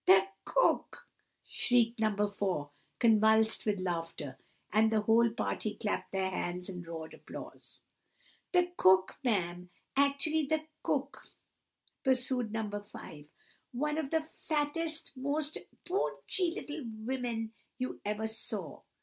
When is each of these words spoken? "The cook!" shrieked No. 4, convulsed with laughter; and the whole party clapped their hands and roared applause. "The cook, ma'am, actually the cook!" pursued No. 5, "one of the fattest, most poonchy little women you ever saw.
"The 0.07 0.29
cook!" 0.45 1.07
shrieked 1.43 1.99
No. 1.99 2.27
4, 2.27 2.71
convulsed 2.97 3.67
with 3.67 3.79
laughter; 3.79 4.39
and 4.73 4.89
the 4.91 5.01
whole 5.01 5.29
party 5.29 5.75
clapped 5.75 6.11
their 6.11 6.31
hands 6.31 6.67
and 6.69 6.87
roared 6.87 7.13
applause. 7.13 7.81
"The 8.51 8.71
cook, 8.77 9.17
ma'am, 9.23 9.69
actually 9.95 10.47
the 10.47 10.65
cook!" 10.81 11.27
pursued 12.03 12.51
No. 12.51 12.67
5, 12.81 13.29
"one 13.73 13.99
of 13.99 14.09
the 14.09 14.21
fattest, 14.21 15.11
most 15.15 15.59
poonchy 15.85 16.55
little 16.55 16.83
women 17.05 17.53
you 17.77 18.01
ever 18.03 18.25
saw. 18.25 18.81